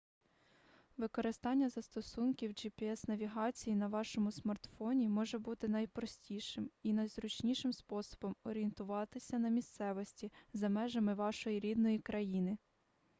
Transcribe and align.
використання 0.97 1.69
застосунків 1.69 2.51
gps-навігації 2.51 3.75
на 3.75 3.87
вашому 3.87 4.31
смартфоні 4.31 5.09
може 5.09 5.37
бути 5.39 5.67
найпростішим 5.67 6.69
і 6.83 6.93
найзручнішим 6.93 7.73
способом 7.73 8.35
орієнтуватися 8.43 9.39
на 9.39 9.49
місцевості 9.49 10.31
за 10.53 10.69
межами 10.69 11.13
вашої 11.13 11.59
рідної 11.59 11.99
країни 11.99 12.57